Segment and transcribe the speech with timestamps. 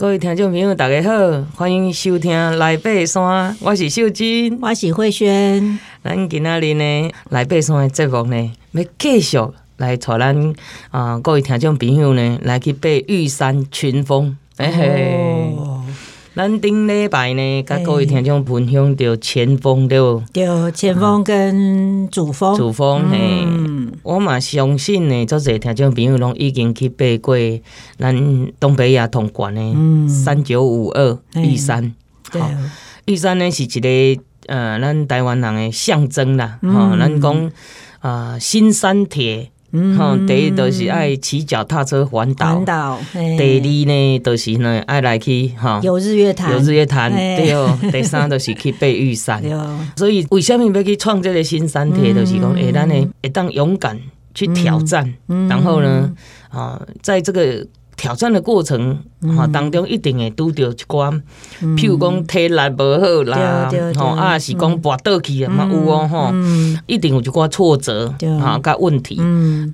[0.00, 5.80] 各位听众朋友，大家好，欢迎收听《来爬山》，我是秀珍，我是慧萱。
[6.04, 6.84] 咱今仔日呢，
[7.30, 9.36] 《来爬山》的节目呢，要继续
[9.78, 10.54] 来带咱
[10.92, 14.36] 啊，各位听众朋友呢，来去爬玉山群峰。
[14.58, 15.82] 哎嘿，哦、
[16.32, 20.22] 咱顶礼拜呢，甲各位听众分享着前锋对不？
[20.32, 22.56] 对，前锋跟主峰。
[22.56, 23.18] 主峰嘿。
[23.98, 27.36] 嗯我嘛相信呢，这些听众朋友拢已经去爬过
[27.98, 28.14] 咱
[28.58, 31.94] 东北亚同关的三九五二玉山。
[32.30, 32.50] 好，
[33.06, 36.58] 玉山呢是一个呃，咱台湾人的象征啦。
[36.62, 37.50] 哈，咱讲
[38.00, 39.50] 啊，新山铁。
[39.96, 42.54] 哈，第一就是爱骑脚踏车环岛。
[42.54, 42.98] 环岛。
[43.12, 45.80] 第二呢，就是呢爱来去哈。
[45.82, 46.52] 有日月潭。
[46.52, 47.12] 有日月潭。
[47.12, 47.78] 对哦。
[47.92, 49.42] 第三就是去爬玉山。
[49.96, 52.14] 所以为什么要去创这个新山铁？
[52.14, 53.98] 就是讲，哎，咱呢会当勇敢
[54.34, 56.12] 去挑战，然后呢，
[56.50, 57.66] 啊，在这个。
[57.98, 58.96] 挑战的过程
[59.36, 61.20] 哈当中，一定会拄着一寡，
[61.60, 66.32] 譬如讲体力无好啦，吼啊是讲跋倒去啊嘛有哦吼，
[66.86, 68.08] 一定有一寡挫折
[68.40, 69.20] 吼甲问题，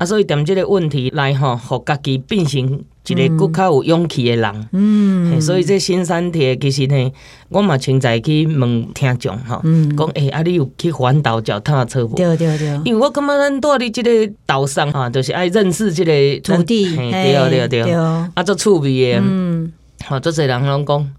[0.01, 2.83] 啊所以踮即个问题来吼，互家己变成。
[3.07, 7.13] 一个更较有勇气的人，嗯，所以这新山铁其实呢，
[7.51, 9.61] 我嘛现在去问听众哈，
[9.97, 12.15] 讲诶，啊，你有去环岛脚踏车无？
[12.15, 19.71] 对对对，因为我感觉咱住伫这个岛上吼，就是爱认识这个土地，对对对，啊，做趣味的，嗯，
[20.05, 21.11] 好，做侪人拢讲。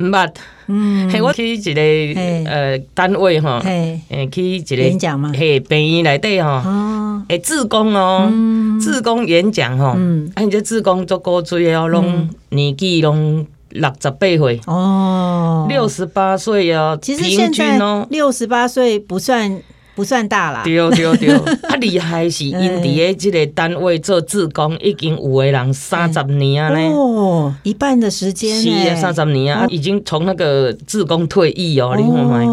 [0.00, 0.30] 毋捌，
[0.66, 1.80] 嗯，系我去一个
[2.50, 4.00] 呃单位吼，诶
[4.32, 6.62] 去一个演讲嘛，系病院内底吼，
[7.28, 8.32] 诶志工哦，
[8.80, 9.96] 志工演讲吼，
[10.34, 19.60] 啊，这志工做古锥哦，拢年纪拢六十八岁哦，六十八岁哦，其实现在六十八岁不算。
[19.94, 21.34] 不算大啦，对对对，
[21.68, 32.44] 啊厉害是因伫诶即个单位做志工，已经有诶人三十年啊咧，哦，一半的时间，是啊，三十年啊，已经从那个志工退役哦，你看卖，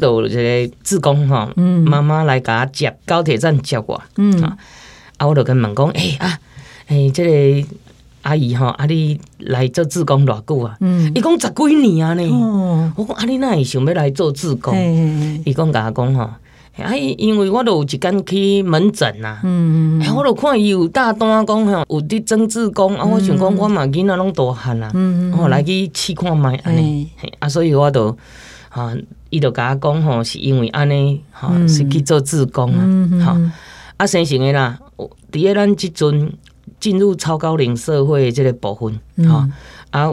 [0.00, 1.48] 有一个志工吼，
[1.84, 4.42] 妈妈来甲我接高铁站接我，嗯，
[5.18, 6.38] 啊，我就跟问讲，诶啊，
[6.88, 7.24] 诶，这
[7.62, 7.68] 个
[8.22, 10.76] 阿姨吼，啊你来做志工偌久啊？
[10.80, 14.74] 嗯，伊讲十几年啊呢，我讲啊你哪会想要来做志工？
[15.44, 16.28] 伊讲甲我讲吼。
[16.76, 27.08] 哎，因为我都有一间去门诊呐，嗯，哎，我都看伊有大单讲吼，有伫增志工啊，我想讲我嘛囡仔拢大汉啦，嗯，我来去试看觅安尼，
[27.40, 28.16] 啊，所以我都
[28.70, 28.96] 哈，
[29.28, 32.80] 伊就甲我讲吼，是因为安尼哈，是去做志工啊，
[33.22, 33.52] 哈，
[33.98, 36.32] 啊，生成的啦，伫咧咱即阵
[36.80, 39.46] 进入超高龄社会的这个部分，哈，
[39.90, 40.10] 啊，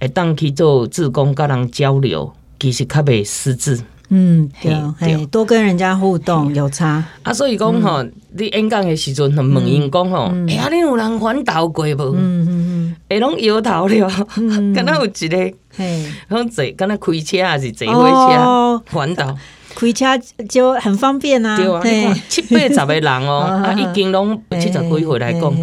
[0.00, 3.80] 会当去做志工，甲人交流，其实较袂失智。
[4.08, 7.02] 嗯，对，嘿，多跟人家互动有差。
[7.22, 8.04] 啊，所以讲吼，
[8.36, 12.14] 你演讲的时阵，问因讲吼，哎呀，你有人反倒过无？
[12.14, 14.08] 嗯嗯嗯，会拢摇头了，
[14.74, 18.02] 敢若有一个，嘿，拢坐，敢若开车还是坐火
[18.32, 19.36] 车反倒？
[19.74, 20.06] 开车
[20.48, 25.54] 就很方便啊，对啊，七八十个人哦， 啊，已经拢七十几岁来讲，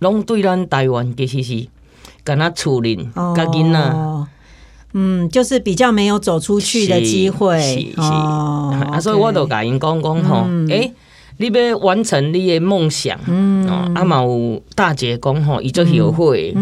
[0.00, 1.66] 拢对咱台湾其实是
[2.22, 4.26] 敢若厝人，甲囡仔。
[4.94, 10.68] 嗯，就是比较没有走出去的机会，哦，啊，所以我都甲因讲讲吼，诶、嗯。
[10.68, 10.92] 欸
[11.36, 13.18] 你要完成你的梦想，
[13.68, 16.54] 哦，啊嘛有大姐讲吼，伊做后悔，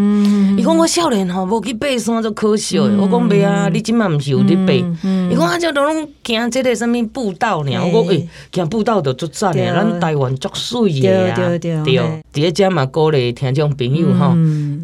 [0.57, 7.71] 伊讲我少年吼无去爬山就可惜，我讲袂啊，你今麦毋是有伫爬，伊讲啊，这都拢行这个什么步道呢？
[7.85, 14.35] 我讲诶，行步道就足赞诶，咱台湾足水诶啊，对对对，伫个遮嘛鼓励听众朋友吼，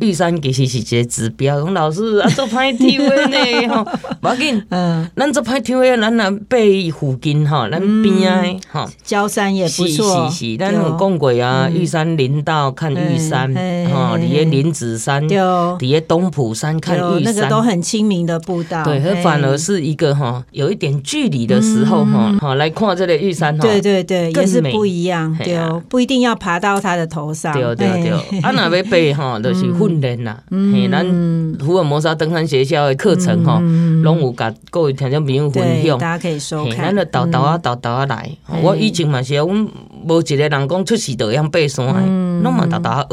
[0.02, 3.84] 玉山其实是一个指标，讲老师啊，做歹抽诶呢吼，
[4.22, 9.68] 无要紧，嗯，咱做歹抽诶，咱若爬伊附近吼，咱边啊吼，焦山也。
[9.88, 13.54] 是是是，咱有讲过啊，玉山林道看玉山，
[13.92, 18.84] 哈，底下林子山，底下东埔山看玉山，那个都很亲民的步道。
[18.84, 25.58] 对，它反而是一个哈，有一点距离的时候哈，好来看这个玉山哈，对对对，也是不一样，对，
[25.88, 27.54] 不一定要爬到它的头上。
[27.54, 31.06] 对对对，啊，那要爬哈，都 是训练啦，嘿，咱
[31.60, 33.60] 福尔摩沙登山学校的课程哈，
[34.04, 36.78] 拢有甲各位听众朋友分享，大家可以收看。
[36.90, 38.30] 咱就倒倒啊倒倒啊来，
[38.62, 39.69] 我以前嘛是阮。
[40.08, 43.06] 无一个人讲出世就样爬山诶，拢嘛逐逐学，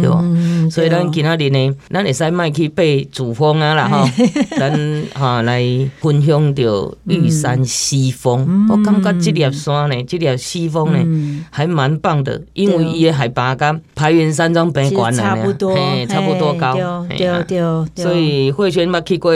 [0.00, 0.70] 对无？
[0.70, 4.08] 所以咱今仔日呢，咱会使莫去爬主峰啊啦吼，
[4.58, 5.62] 咱哈来
[6.00, 8.66] 分享着玉山西峰。
[8.70, 15.76] 我感觉即粒山呢，即粒西峰呢，还蛮棒的，因为伊诶海拔跟排云山庄比较高，差不多，
[16.08, 16.74] 差不多高，
[17.08, 17.58] 对对
[17.94, 18.04] 对。
[18.04, 19.32] 所以慧萱捌去过。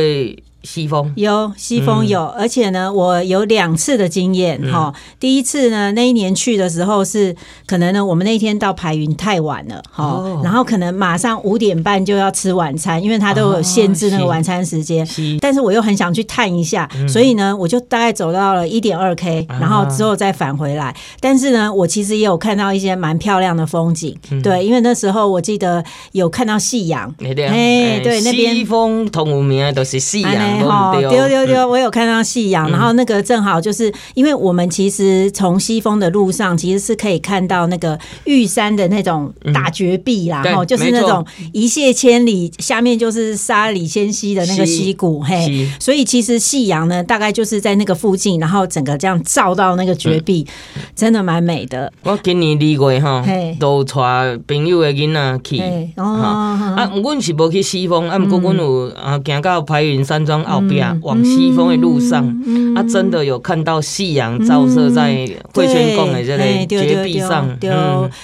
[0.64, 4.92] 西风有西风有，而且呢，我有两次的经验哈。
[5.20, 7.34] 第一次呢，那一年去的时候是
[7.66, 15.06] 可能呢，我们那天到排云太晚了哈，然后可能马上五点半就要吃晚餐，因为它都有限制那个晚餐时间。
[15.40, 20.96] 但是我又很想去探一下，所以呢，我就大概走到了一点二 K，然后之后再返回来。
[21.20, 27.14] 但是呢，我其实也有看到一些蛮漂亮的风景，对，因为那时候我记得有看到夕阳。
[27.20, 30.53] 哎，对，那边西风同无名的都是夕阳。
[30.62, 31.68] 哦，丢丢丢！
[31.68, 50.46] 我有看到夕阳，然后那个正好就是，因为我们其实从西峰的路上，其实是可以看到那个玉山的那种大绝壁啦，然后就是那种一泻千里，下面就是沙里仙溪的那个溪谷，嘿，所以其实夕阳呢，大概就是在那个附近，然后整个这样照到那个绝壁，
[50.94, 51.92] 真的蛮美的。
[52.02, 53.24] 我今年二月哈，
[53.58, 55.60] 都带朋友的囡仔去，
[55.96, 56.04] 哦。
[56.04, 60.43] 啊，阮是无去西峰，啊，不过阮有啊，行到白云山庄。
[60.44, 62.26] 后边往西峰的路上，
[62.74, 67.48] 啊，真的有看到夕阳照射在汇泉宫的这个绝壁上。
[67.58, 67.70] 对，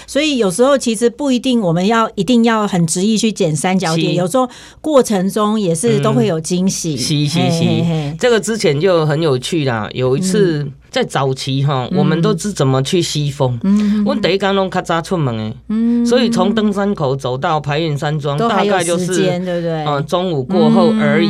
[0.07, 4.49] 所以有时候其实不一定我们要一定要很执意去捡三角点，有时候
[4.81, 6.97] 过程中也是都会有惊喜。
[6.97, 9.89] 是是是，这个之前就很有趣啦。
[9.93, 13.59] 有一次在早期哈，我们都是怎么去西峰？
[14.05, 19.85] 我第一天拢较早出门诶，所以从登山口走到排云山庄，大概就是对不对？
[19.87, 21.29] 嗯，中午过后而已。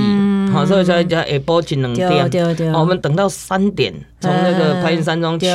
[0.53, 5.49] 好，所以说叫下晡一两点，我们等到三点，从那个白云山庄去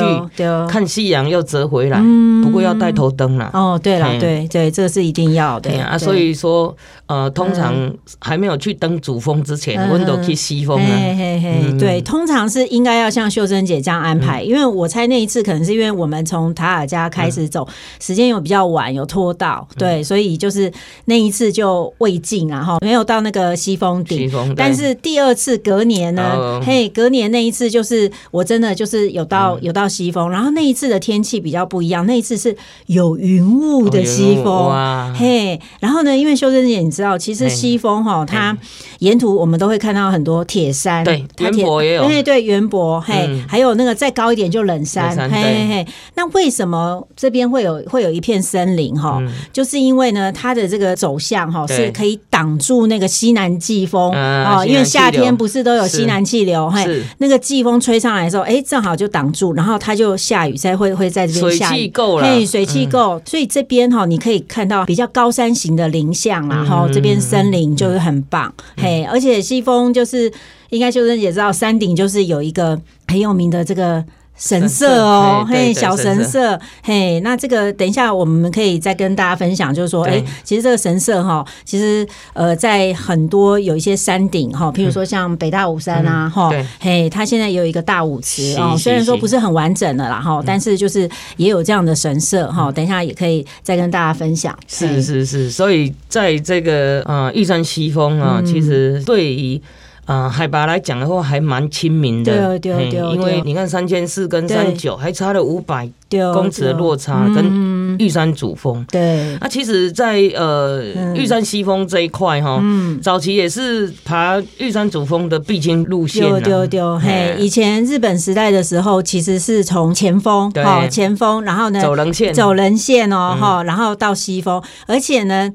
[0.68, 2.00] 看夕阳，又折回来。
[2.42, 3.50] 不过要带头灯啦。
[3.52, 5.70] 哦，对了，对对，这个是一定要的。
[5.82, 5.98] 啊。
[5.98, 6.74] 所以说，
[7.06, 7.74] 呃，通常
[8.20, 11.78] 还没有去登主峰之前，我们都去西峰啊。
[11.78, 17.66] 对，通常是应该要像秀珍姐这样安排，因为我猜那一次可能是因为我们从塔尔加开始走，
[18.00, 20.72] 时间又比较晚，有拖到，对，所以就是
[21.04, 24.85] 那一次就未尽啊，哈，没有到那个西峰顶，但是。
[24.86, 32.56] 是第二次隔年呢，嘿，隔年那一次就是我真的就是有到有到西风，然后那一次的天气比较不一样，那一次是
[32.86, 34.70] 有云雾的西风，
[35.14, 38.56] 嘿，然后呢，因为修珍姐你知道，其实西风哈，它
[39.00, 45.86] 沿途我们都会看到很多铁山，对，它铁也有，对对，圆柏，嘿，还有那个再高一点就冷山，嘿嘿嘿。
[46.14, 49.22] 那为什么这边会有会有一片森林哈？
[49.52, 54.64] 就是因为呢，它的这个走向哈是可以挡住那个西南季风啊。
[54.64, 61.76] 因为夏天不是都有西南气流，嘿，那个季风吹上来的时候，哎，正好就挡住，然后它就下雨，才会会在这边下雨。
[61.76, 70.32] 水气够了，嘿，水气够，所以这边哈，你可以看到比较高山型的林相啦，哈，这边森林就是很棒，嘿，而且西风就是
[70.70, 74.04] 应该秀珍姐知道，山顶就是有一个很有名的这个。
[74.36, 94.56] 神社哦，嘿，小神社，嘿，那这个等一下我们可以再跟大家分享，就是说，哎，其实这个神社哈，其实呃，在很多有一些山顶哈，譬如说像北大武山啊，哈，嘿，它现在也有一个大武池哦，虽然说不是很完整的啦哈，但是就是也有这样的神社哈，等一下也可以再跟大家分享。
[94.68, 99.60] 是是是，所以在这个呃玉山西峰啊，其实对于。
[100.06, 102.58] 啊，海拔来讲的话，还蛮亲民的。
[102.58, 105.88] 对对对，因为你看三千四跟三九还差了五百
[106.32, 108.86] 公尺的落差，跟玉山主峰。
[108.90, 110.80] 对，那其实，在呃
[111.16, 112.62] 玉山西峰这一块哈，
[113.02, 116.22] 早期也是爬玉山主峰的必经路线。
[116.22, 125.52] 对对对，嘿，以前日本时代的时候，其实是从前峰，哈前峰，然后呢走人线，走人线哦，哈，然后到西峰，而且呢。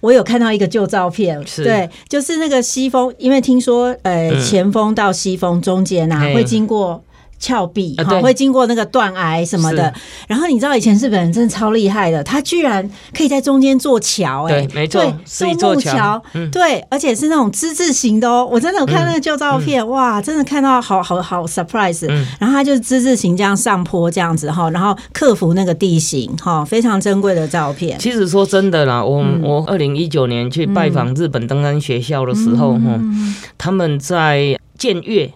[0.00, 7.02] 我有看到一个旧照片，是对，就是那个西风，因为听说，呃，前峰到西风中间啊，会经过。
[7.38, 9.92] 峭壁哈，会经过那个断崖什么的。
[10.26, 15.02] 然后你知道以前日本人真的超厉害的，他居然可以在中间做桥，哎，对，没错，
[15.58, 18.48] 独木桥，对，而且是那种之字形的哦。
[18.50, 22.06] 我真的有看那个旧照片，哇，真的看到好好好 surprise。
[22.38, 27.98] 然后他就是之字形这样上坡这样子哈，然后克服那个地形哈，非常珍贵的照片。
[27.98, 33.00] 其实说真的啦，我我二零一九年去拜访日本登山学校的时候哈，
[33.56, 35.32] 他们在建岳。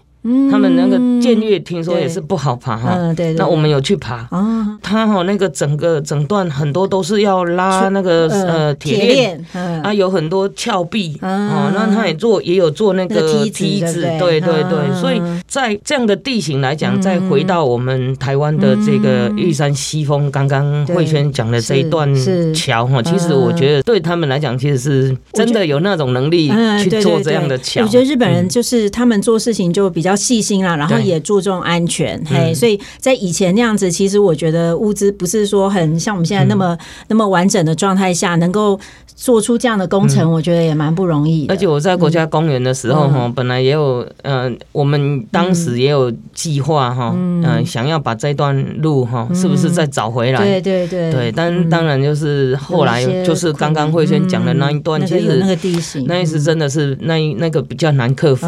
[0.51, 3.33] 他们那个剑岳听说也是不好爬哈，嗯，对。
[3.35, 9.45] 那我们有去爬，哦，他哈那个整个整段很多都是要拉那个呃铁链，
[9.83, 15.01] 啊，有很多峭壁，哦，那他也做也有做那个梯子，对对对。
[15.01, 22.09] 所以在这样的地形来讲，再回到我们台湾的这个玉山西峰，刚刚慧轩讲的这一段
[22.55, 26.49] 桥哈，其实我觉得对他们来讲，其实是真的有那种能力
[26.81, 27.83] 去做这样的桥。
[27.83, 30.12] 我觉得日本人就是他们做事情就比较。
[30.13, 36.79] 较细心啦，然后也注重安全，嘿，嗯、所以在以前那样子，其实我觉得物资不是说很像我们现在那么、嗯、
[37.09, 38.79] 那么完整的状态下，能够
[39.15, 41.55] 做出这样的工程，嗯、我觉得也蛮不容易的。
[41.55, 50.39] 而且我在国家公园的时候哈，嗯、本来也有，嗯、呃，我们当时也有计划哈，嗯、呃，想要把这段路哈，是不是再找回来？
[50.39, 58.47] 对对对，对，但当然就是后来就是刚刚慧轩讲的那一段，其实那个地形，那一次真的是那那个比较难克服，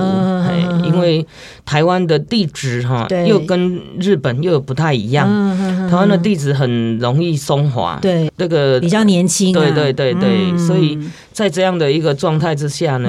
[0.85, 1.25] 因为
[1.65, 5.29] 台湾的地址哈，又跟日本又不太一样，
[5.91, 10.99] 台湾的地址很容易松滑，对，这个比较年轻，对对对对，所以
[11.33, 13.09] 在这样的一个状态之下呢，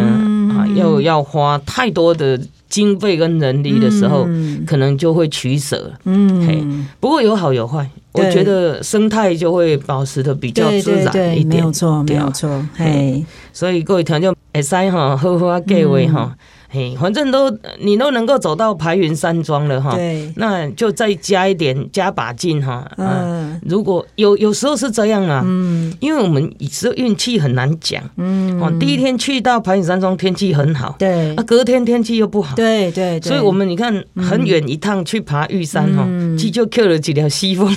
[0.56, 2.40] 啊，又要花太多的。
[2.68, 5.90] 经费跟人力的时候，嗯、可能就会取舍。
[6.04, 6.62] 嗯，嘿，
[7.00, 11.48] 不过有好有坏，我觉得生态就会保持的比较自然一点。
[11.48, 12.68] 没有错，没有错。
[12.76, 16.36] 嘿，所以各位听众，会使哈，好好计划哈。
[16.70, 22.90] 嘿，反正都你都能够走到排云山庄了哈，对，那就再加一点，加把劲哈。
[22.98, 36.06] 嗯，如果有有时候是这样啊，嗯，因为我们有时候运气很难讲，嗯，哦，第一天去到排云山庄天气很好，对，啊，隔天天气又不好，对对，所以我们你看很远一趟去爬玉山哈，
[36.38, 37.76] 其实就 Q 了几条西风。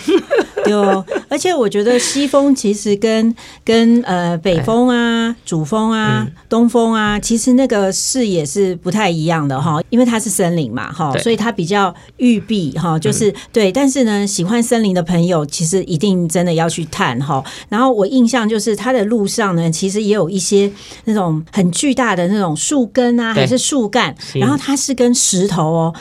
[0.68, 3.34] 有，而且我觉得西风其实跟
[3.64, 13.72] 跟呃北风啊、主风啊、东风啊，其实那个视野是不太一样的哈，因为它是森林嘛哈，所以它比较郁闭哈，就是对。
[13.72, 17.42] 但是呢，喜欢森林的朋友，其实一定真的要去探哈。
[17.68, 20.70] 然后我印象就是它的路上呢，其实也有一些
[21.04, 25.94] 那种很巨大的那种树根啊，还是树干，然后它是跟石头哦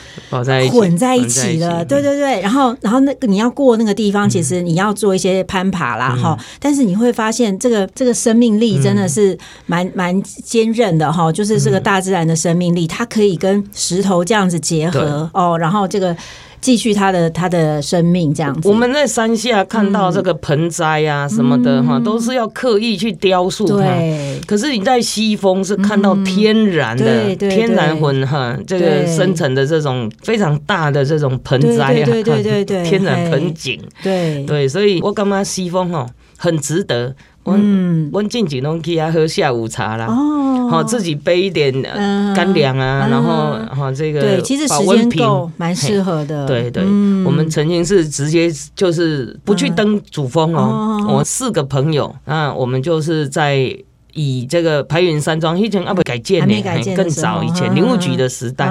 [0.70, 2.40] 混在一起的，对对对。
[2.40, 4.57] 然后然后那个你要过那个地方，其实。
[4.62, 16.16] 你要做一些攀爬啦，哈、嗯，但是你会发现这个这个生命力真的是蛮蛮坚韧的哈，就是这个大自然的生命力，它可以跟石头这样子结合哦，然后这个。
[16.60, 18.68] 继续他的他的生命这样子。
[18.68, 23.86] 我们在山下看到这个盆栽啊什么的哈，都是要刻意去雕塑它。
[24.46, 33.80] 可是你在西峰是看到天然的天然魂哈，这个生成的这种非常大的这种盆栽啊，对对对对， 天然盆景。
[34.02, 34.44] 对。
[34.46, 36.06] 对，所以我感觉西峰哈
[36.38, 37.14] 很值得。
[37.50, 40.04] 嗯，温静景东去啊喝下午茶啦。
[40.06, 41.72] 哦，好，自己背一点
[42.36, 46.46] 干粮啊，然后哈这个对，其实时间够，蛮适合的。
[46.46, 46.82] 对对，
[47.24, 53.74] 我们曾经是直接就是不去登主峰哦，我四个朋友那，我们就是在
[54.18, 56.54] 以这个白云山庄以前阿不改建呢，
[56.96, 58.68] 更早以前林务局的时代，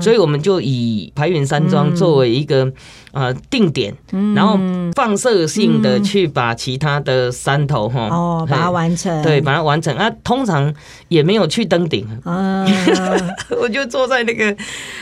[0.00, 2.70] 所以我们就以白云山庄作为一个。
[3.14, 3.94] 呃，定点，
[4.34, 4.58] 然后
[4.96, 9.96] 放射性的去把其他的山头哈哦，把它完成，对，把它完成。
[9.96, 10.10] 啊。
[10.24, 10.74] 通常
[11.06, 12.04] 也没有去登顶。
[12.24, 12.66] 啊，
[13.62, 14.52] 我就坐在那个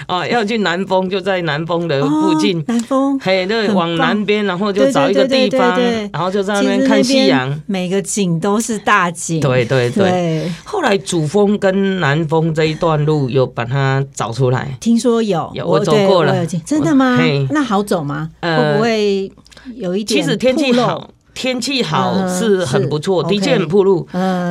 [0.07, 5.81] 啊，要去南峰，就在南峰的附近，南峰，嘿，那，往南边，然后就找一个地方，
[6.13, 10.53] 然后就在那边看夕阳，每个景都是大景，对对对。
[10.65, 17.19] 后来主峰跟南峰这一段路有把它找出来，听说有，有我走过了，真的吗？
[17.49, 18.03] 那好走。
[18.03, 18.29] 吗？
[18.41, 19.33] 会不会
[19.77, 20.21] 有一点？
[20.21, 24.07] 其实天气好，天气好是很不错，的确很铺路。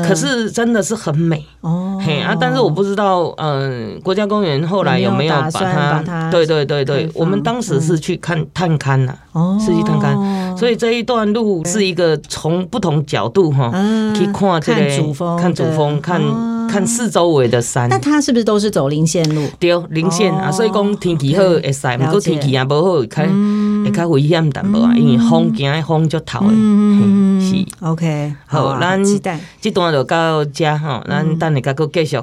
[0.07, 2.01] 可是真的是很美哦。
[2.03, 6.29] 嘿啊，但是我不知道，嗯，国家公园后来有没有把它？
[6.31, 9.15] 对对对对，我们当时是去看探勘了，
[9.59, 10.57] 是去探勘。
[10.57, 13.71] 所以这一段路是一个从不同角度哈，
[14.15, 16.21] 去看这个主峰，看主峰，看
[16.67, 17.87] 看四周围的山。
[17.89, 19.47] 那它是不是都是走林线路？
[19.59, 23.25] 对，林线啊，所以讲天气好会使，不过天气也不好，开
[23.91, 26.53] 会较危险淡薄啊，因为风惊风足头的。
[26.53, 28.33] 嗯，是 OK。
[28.47, 29.03] 好，咱
[29.59, 32.17] 这段就到这吼，咱等下再继续。